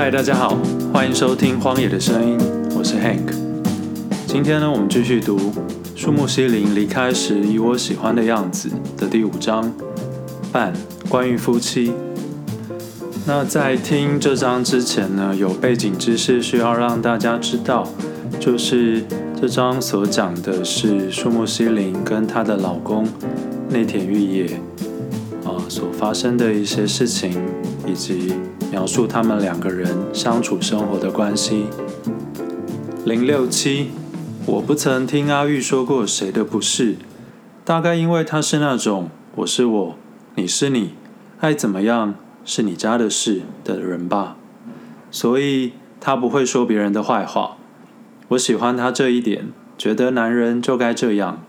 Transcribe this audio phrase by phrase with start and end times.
[0.00, 0.56] 嗨，大家好，
[0.92, 2.38] 欢迎收听《荒野的声音》，
[2.78, 3.34] 我是 Hank。
[4.28, 5.36] 今天呢，我们继续读
[5.96, 9.72] 《树木希林离开时以我喜欢的样子》的第五章，
[10.52, 10.72] 半，
[11.08, 11.92] 关于夫妻。
[13.26, 17.84] 那在听这章之前呢，有背景知识需要让大家知道，
[18.38, 19.02] 就是
[19.40, 23.04] 这章所讲的是树木希林跟她的老公
[23.68, 24.60] 内田裕也
[25.44, 27.32] 啊所发生的一些事情，
[27.84, 28.34] 以及
[28.70, 31.66] 描述他们两个人相处生活的关系。
[33.04, 33.90] 零六七，
[34.46, 36.96] 我不曾听阿玉说过谁的不是，
[37.64, 39.96] 大概因为他是那种我是我，
[40.34, 40.94] 你是你，
[41.40, 42.14] 爱怎么样。
[42.50, 44.38] 是你家的事的人吧，
[45.10, 47.58] 所以他不会说别人的坏话。
[48.28, 51.42] 我喜欢他这一点，觉得男人就该这样。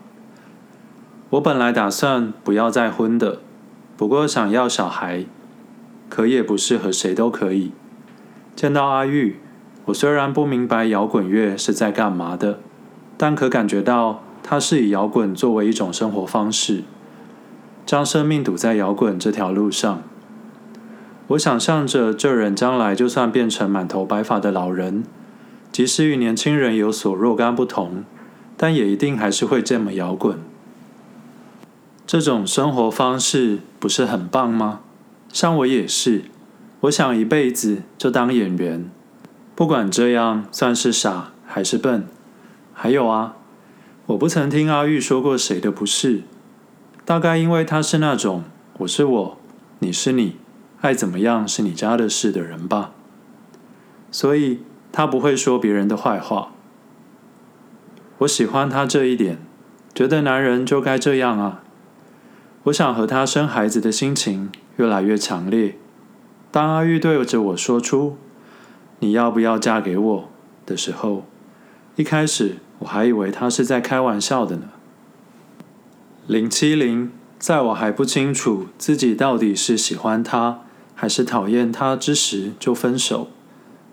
[1.30, 3.38] 我本来打算不要再婚的，
[3.96, 5.24] 不过想要小孩，
[6.10, 7.72] 可也不是和谁都可以。
[8.54, 9.36] 见到阿玉，
[9.86, 12.58] 我虽然不明白摇滚乐是在干嘛的，
[13.16, 16.82] 但可感觉到他是以摇滚作为一种生活方式，
[17.86, 20.02] 将生命赌在摇滚这条路上。
[21.28, 25.04] 我想象着这人将来就算变成满头白发的老人，
[25.70, 28.04] 即使与年轻人有所若干不同，
[28.56, 30.36] 但也一定还是会这么摇滚。
[32.04, 34.80] 这种生活方式不是很棒吗？
[35.32, 36.24] 像我也是，
[36.80, 38.90] 我想一辈子就当演员，
[39.54, 42.06] 不管这样算是傻还是笨。
[42.72, 43.36] 还有啊，
[44.06, 46.22] 我不曾听阿玉说过谁的不是，
[47.04, 48.44] 大概因为他是那种
[48.78, 49.38] 我是我，
[49.80, 50.36] 你是你。
[50.80, 52.92] 爱怎么样是你家的事的人吧，
[54.10, 56.52] 所以他不会说别人的坏话。
[58.20, 59.36] 我喜欢他这一点，
[59.94, 61.62] 觉得男人就该这样啊。
[62.64, 65.76] 我想和他生孩子的心情越来越强烈。
[66.50, 68.16] 当阿玉对着我说出
[69.00, 70.30] “你要不要嫁给我”
[70.66, 71.24] 的时候，
[71.96, 74.70] 一开始我还以为他是在开玩笑的呢。
[76.26, 80.60] 零七零，在我还不清楚自己到底是喜欢他。
[80.92, 83.28] 还是讨厌他之时就分手，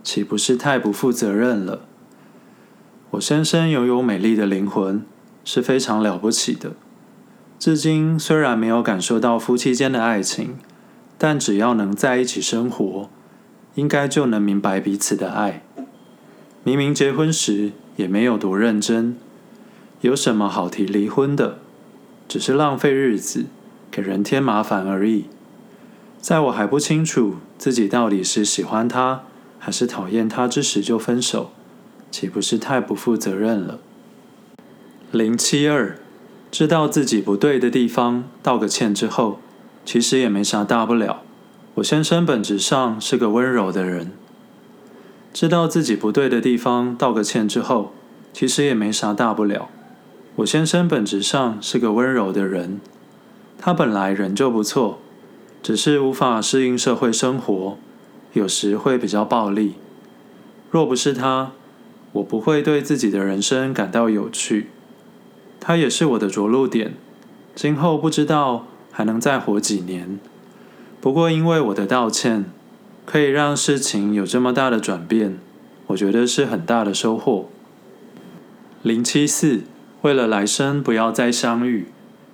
[0.03, 1.83] 岂不是太不负责任了？
[3.11, 5.05] 我先生拥有美丽的灵魂，
[5.45, 6.73] 是非常了不起的。
[7.57, 10.57] 至今虽然没有感受到夫妻间的爱情，
[11.17, 13.09] 但只要能在一起生活，
[13.75, 15.63] 应该就能明白彼此的爱。
[16.63, 19.15] 明明结婚时也没有多认真，
[20.01, 21.59] 有什么好提离婚的？
[22.27, 23.45] 只是浪费日子，
[23.89, 25.25] 给人添麻烦而已。
[26.19, 29.23] 在我还不清楚自己到底是喜欢他
[29.57, 31.51] 还是讨厌他之时就分手，
[32.11, 33.79] 岂不是太不负责任了？
[35.11, 35.97] 零七二，
[36.51, 39.39] 知道自己不对的地方道个歉之后，
[39.87, 41.21] 其实也没啥大不了。
[41.75, 44.11] 我先生本质上是个温柔的人，
[45.31, 47.93] 知道自己不对的地方道个歉之后，
[48.33, 49.69] 其实也没啥大不了。
[50.35, 52.81] 我先生本质上是个温柔的人，
[53.57, 54.99] 他本来人就不错。
[55.63, 57.77] 只是无法适应社会生活，
[58.33, 59.75] 有时会比较暴力。
[60.69, 61.53] 若不是他，
[62.11, 64.67] 我不会对自己的人生感到有趣。
[65.61, 66.95] 他也是我的着陆点，
[67.55, 70.17] 今后不知道还能再活几年。
[70.99, 72.45] 不过因为我的道歉，
[73.05, 75.37] 可以让事情有这么大的转变，
[75.85, 77.47] 我觉得是很大的收获。
[78.81, 79.61] 零七四，
[80.01, 81.89] 为了来生不要再相遇，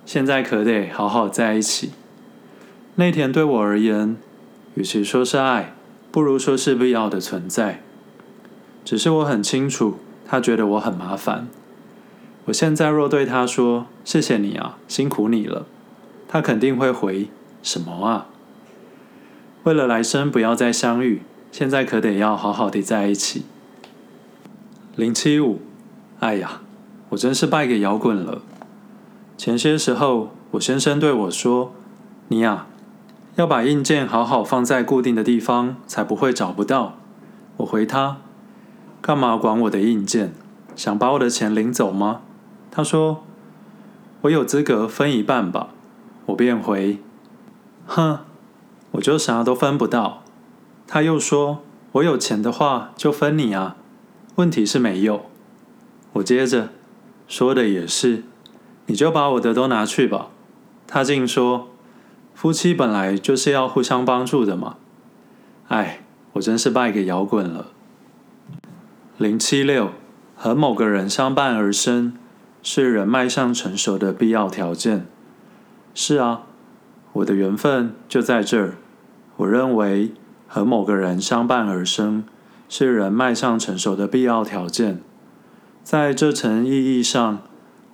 [0.06, 1.90] 现在可得好好在一起。
[2.94, 4.16] 内田对我而言，
[4.74, 5.74] 与其说是爱，
[6.10, 7.82] 不如说是必要的存在。
[8.86, 11.46] 只是我很清楚，他觉得我很麻烦。
[12.46, 15.66] 我现在若对他说“谢谢你啊，辛苦你了”，
[16.34, 17.28] 他肯定会回
[17.62, 18.26] “什么啊？”
[19.62, 21.22] 为了来生不要再相遇，
[21.52, 23.44] 现在可得要好好的在一起。
[24.96, 25.60] 零七五，
[26.18, 26.62] 哎呀，
[27.10, 28.42] 我真是败给摇滚了。
[29.38, 31.72] 前些时候，我先生对我说
[32.26, 32.66] ：“你呀。”
[33.36, 36.96] 要把硬件好好放在固定的地方，才不会找不到。
[37.58, 38.16] 我回他
[39.00, 40.32] ：“干嘛管我的硬件？
[40.74, 42.22] 想把我的钱领走吗？”
[42.72, 43.22] 他说
[44.22, 45.68] ：“我有资格分一半吧。”
[46.26, 46.98] 我便回
[47.86, 48.20] ：“哼，
[48.92, 50.22] 我就啥都分不到。”
[50.86, 51.62] 他又说
[51.92, 53.76] ：“我有钱的话就分你啊，
[54.36, 55.26] 问题是没有。”
[56.14, 56.70] 我接着
[57.28, 58.24] ：“说的也是，
[58.86, 60.28] 你就把我的都拿去吧。”
[60.86, 61.68] 他竟说。
[62.34, 64.74] 夫妻本来就是要互相帮助的嘛。
[65.68, 66.00] 哎，
[66.32, 67.68] 我真是败给摇滚了。
[69.18, 69.92] 零七六，
[70.34, 72.18] 和某个人相伴而生，
[72.60, 75.06] 是人迈向成熟的必要条件。
[75.96, 76.42] 是啊，
[77.12, 78.76] 我的缘分就在这儿。
[79.36, 80.12] 我认为
[80.48, 82.24] 和某个人相伴而生，
[82.68, 85.00] 是人迈向成熟的必要条件。
[85.84, 87.42] 在这层意义上，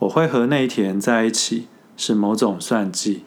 [0.00, 3.24] 我会和内田在一起，是某种算计，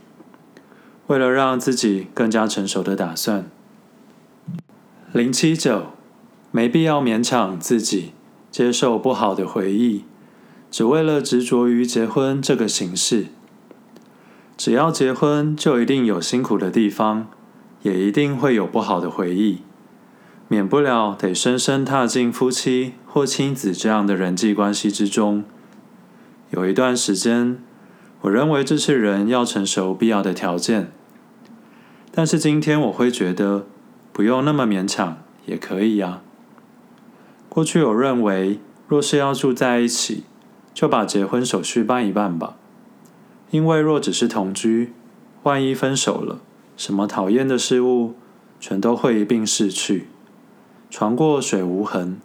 [1.06, 3.46] 为了让自己更加成熟的打算。
[5.12, 5.92] 零七九，
[6.50, 8.14] 没必要勉强自己
[8.50, 10.06] 接受不好的回忆，
[10.72, 13.28] 只为了执着于结婚这个形式。
[14.56, 17.28] 只要结婚，就一定有辛苦的地方，
[17.82, 19.62] 也一定会有不好的回忆。
[20.48, 25.44] 免不了得深深踏进夫妻或亲子这样的人际关系之中。
[26.52, 27.58] 有一段时间，
[28.22, 30.92] 我认为这是人要成熟必要的条件。
[32.12, 33.66] 但是今天我会觉得，
[34.12, 35.18] 不用那么勉强
[35.48, 36.22] 也可以呀。
[37.50, 40.26] 过去我认为，若是要住在一起，
[40.74, 42.56] 就把结婚手续办一办吧。
[43.54, 44.94] 因为若只是同居，
[45.44, 46.40] 万一分手了，
[46.76, 48.16] 什么讨厌的事物
[48.60, 50.08] 全都会一并逝去。
[50.90, 52.20] 船过水无痕，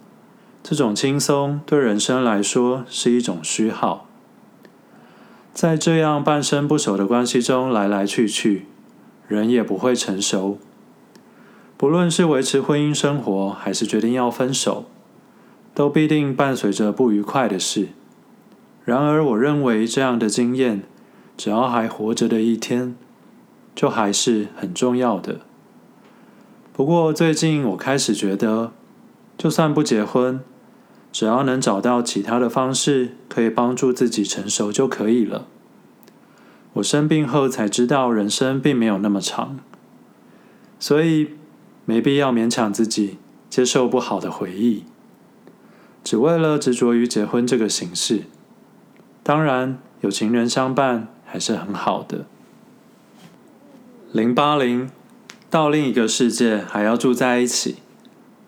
[0.63, 4.07] 这种轻松对人生来说是一种虚耗。
[5.53, 8.65] 在这样半生不熟的关系中来来去去，
[9.27, 10.57] 人也不会成熟。
[11.77, 14.85] 不论是维持婚姻生活，还是决定要分手，
[15.75, 17.89] 都必定伴随着不愉快的事。
[18.83, 20.81] 然而，我认为这样的经验，
[21.39, 22.97] 只要还活着的一天，
[23.73, 25.39] 就还是很重要的。
[26.73, 28.73] 不过最近我开始觉得，
[29.37, 30.41] 就算不结婚，
[31.13, 35.47] 只要能找到其他的方式可以帮助自己成熟就可以了。
[36.73, 39.59] 我生病后才知道，人生并没有那么长，
[40.77, 41.29] 所以
[41.85, 43.17] 没必要勉强自己
[43.49, 44.83] 接受不好的回忆，
[46.03, 48.23] 只为了执着于结婚这个形式。
[49.23, 52.25] 当然，有情人相伴还是很好的。
[54.11, 54.89] 零八零。
[55.51, 57.77] 到另一个世界还要住在一起，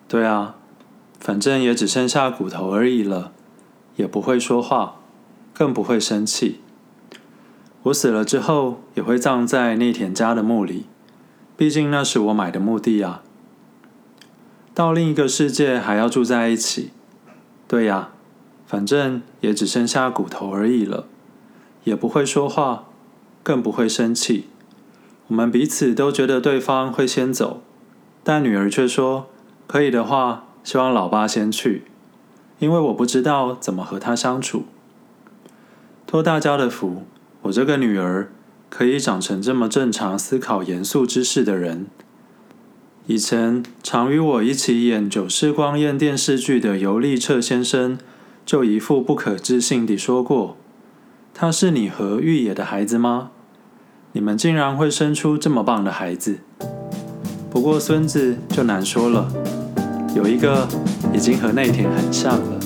[0.06, 0.54] 对啊，
[1.18, 3.32] 反正也只剩下骨头而已了，
[3.96, 5.00] 也不会说话，
[5.52, 6.60] 更不会生气。
[7.82, 10.86] 我死了之后也会葬在内田家的墓里，
[11.56, 13.24] 毕竟那是我买的墓地啊。
[14.72, 16.92] 到另一个世界还要住在一起，
[17.66, 18.10] 对呀，
[18.64, 21.08] 反正也只剩下骨头而已了，
[21.84, 22.86] 也不会说话，
[23.42, 24.46] 更不会生气。
[25.28, 27.62] 我们彼此都觉得对方会先走，
[28.22, 29.28] 但女儿却说
[29.66, 31.84] ：“可以的话，希望老爸先去，
[32.58, 34.64] 因为我不知道怎么和他相处。”
[36.06, 37.04] 托大家的福，
[37.42, 38.30] 我这个女儿
[38.68, 41.86] 可以长成这么正常、思考严肃之事的人。
[43.06, 47.98] 以前常与我一起演九世光艳电视剧的尤利彻先生，
[48.44, 50.56] 就一副不可置信地说过
[51.34, 53.30] ：“他是你和玉野的孩子吗？”
[54.14, 56.40] 你们竟然会生出这么棒的孩子，
[57.50, 59.26] 不过孙子就难说了，
[60.14, 60.68] 有一个
[61.14, 62.61] 已经和内田很像了。